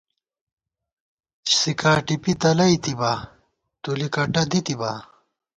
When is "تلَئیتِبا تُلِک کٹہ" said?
2.41-4.43